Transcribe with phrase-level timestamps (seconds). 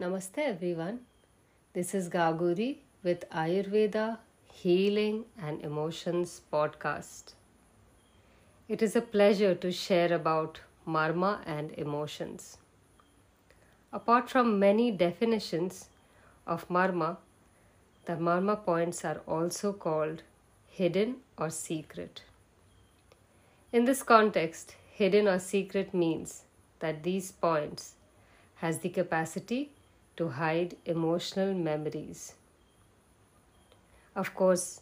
[0.00, 1.00] Namaste everyone.
[1.72, 4.18] This is Gaguri with Ayurveda
[4.52, 7.32] Healing and Emotions podcast.
[8.68, 12.58] It is a pleasure to share about marma and emotions.
[13.92, 15.88] Apart from many definitions
[16.46, 17.16] of marma,
[18.04, 20.22] the marma points are also called
[20.68, 22.22] hidden or secret.
[23.72, 26.44] In this context, hidden or secret means
[26.78, 27.94] that these points
[28.62, 29.72] has the capacity
[30.18, 32.34] to hide emotional memories.
[34.16, 34.80] Of course,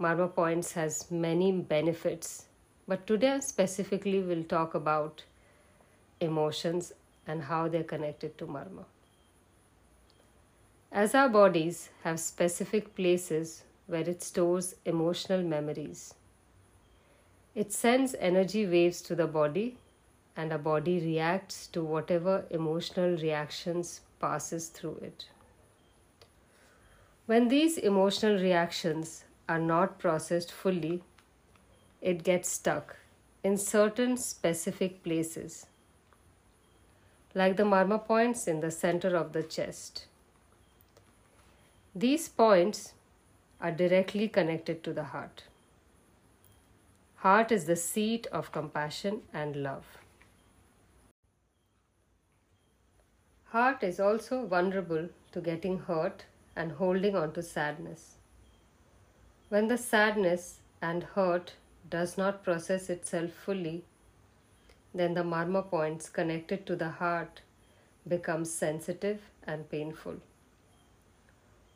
[0.00, 2.46] Marma Points has many benefits,
[2.86, 5.24] but today specifically we'll talk about
[6.20, 6.92] emotions
[7.26, 8.84] and how they're connected to Marma.
[10.90, 16.14] As our bodies have specific places where it stores emotional memories,
[17.54, 19.76] it sends energy waves to the body
[20.34, 25.26] and our body reacts to whatever emotional reactions passes through it.
[27.26, 31.02] When these emotional reactions are not processed fully,
[32.00, 32.96] it gets stuck
[33.44, 35.66] in certain specific places,
[37.34, 40.06] like the marma points in the center of the chest.
[41.94, 42.94] These points
[43.60, 45.44] are directly connected to the heart.
[47.16, 49.98] Heart is the seat of compassion and love.
[53.50, 58.16] Heart is also vulnerable to getting hurt and holding on to sadness.
[59.48, 61.54] When the sadness and hurt
[61.88, 63.84] does not process itself fully,
[64.94, 67.40] then the marma points connected to the heart
[68.06, 70.16] become sensitive and painful.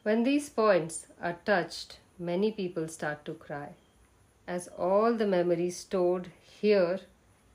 [0.02, 3.70] When these points are touched, many people start to cry
[4.46, 7.00] as all the memory stored here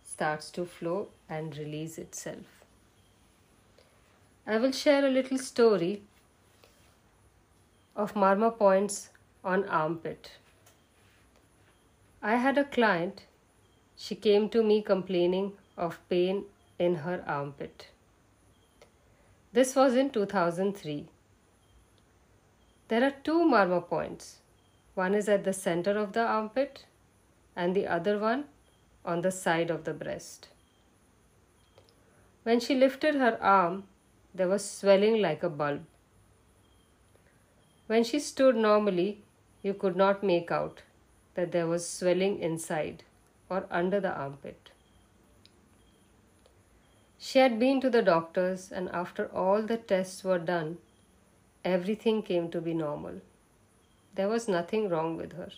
[0.04, 2.57] starts to flow and release itself.
[4.50, 6.04] I will share a little story
[7.98, 9.10] of marma points
[9.44, 10.32] on armpit.
[12.22, 13.24] I had a client,
[13.98, 16.46] she came to me complaining of pain
[16.80, 17.88] in her armpit.
[19.52, 21.08] This was in 2003.
[22.88, 24.38] There are two marma points.
[24.96, 26.86] One is at the center of the armpit
[27.54, 28.46] and the other one
[29.04, 30.48] on the side of the breast.
[32.44, 33.84] When she lifted her arm,
[34.34, 35.86] there was swelling like a bulb.
[37.88, 39.24] When she stood normally,
[39.64, 40.82] you could not make out
[41.36, 43.04] that there was swelling inside
[43.50, 44.72] or under the armpit.
[47.18, 50.78] She had been to the doctors, and after all the tests were done,
[51.66, 53.22] everything came to be normal.
[54.14, 55.50] There was nothing wrong with her.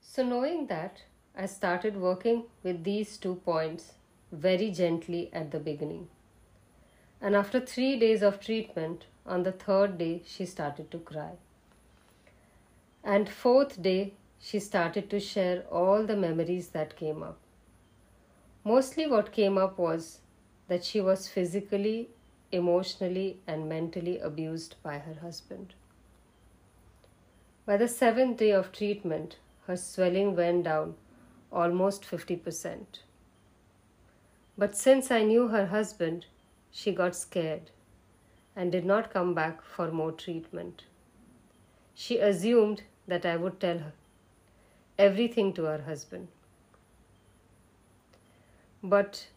[0.00, 1.02] So, knowing that,
[1.36, 3.94] I started working with these two points
[4.30, 6.08] very gently at the beginning.
[7.24, 11.30] And after three days of treatment, on the third day, she started to cry.
[13.02, 17.38] And fourth day, she started to share all the memories that came up.
[18.62, 20.18] Mostly, what came up was
[20.68, 22.10] that she was physically,
[22.52, 25.72] emotionally, and mentally abused by her husband.
[27.64, 30.96] By the seventh day of treatment, her swelling went down
[31.50, 32.84] almost 50%.
[34.58, 36.26] But since I knew her husband,
[36.76, 37.70] she got scared
[38.56, 40.82] and did not come back for more treatment.
[41.94, 43.92] She assumed that I would tell her
[44.98, 46.26] everything to her husband.
[48.82, 49.28] But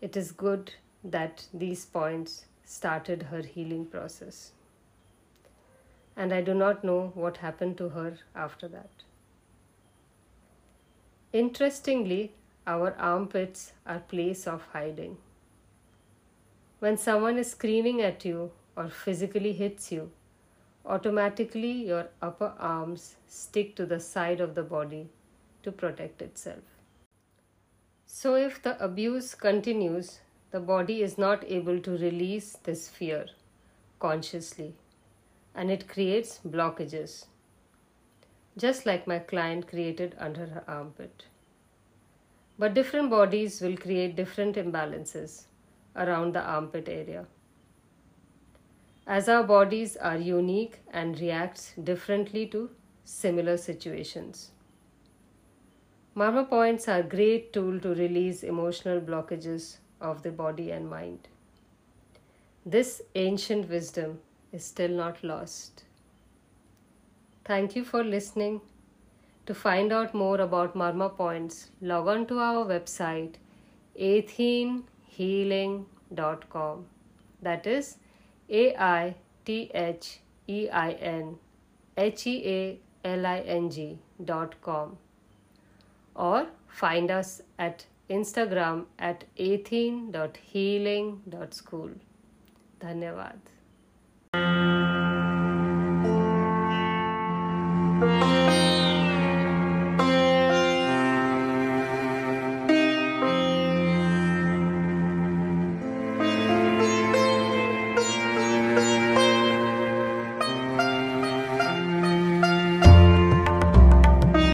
[0.00, 4.52] it is good that these points started her healing process.
[6.16, 8.90] And I do not know what happened to her after that.
[11.32, 12.32] Interestingly,
[12.64, 15.16] our armpits are place of hiding.
[16.80, 20.12] When someone is screaming at you or physically hits you,
[20.86, 25.08] automatically your upper arms stick to the side of the body
[25.64, 26.62] to protect itself.
[28.06, 30.20] So, if the abuse continues,
[30.52, 33.26] the body is not able to release this fear
[33.98, 34.74] consciously
[35.56, 37.26] and it creates blockages,
[38.56, 41.24] just like my client created under her armpit.
[42.56, 45.47] But different bodies will create different imbalances
[45.98, 47.26] around the armpit area.
[49.06, 52.70] As our bodies are unique and reacts differently to
[53.04, 54.50] similar situations.
[56.16, 61.28] Marma points are a great tool to release emotional blockages of the body and mind.
[62.66, 64.18] This ancient wisdom
[64.52, 65.84] is still not lost.
[67.44, 68.60] Thank you for listening.
[69.46, 73.36] To find out more about Marma points, log on to our website
[73.98, 74.82] aithein
[75.18, 76.86] healing.com.
[77.42, 77.98] That is
[78.48, 81.38] A I T H E I N
[81.96, 82.78] H E A
[83.14, 84.96] L I N G.com.
[86.14, 91.90] Or find us at Instagram at aithein.healing.school.
[92.82, 93.40] धन्यवाद
[98.00, 98.67] thank you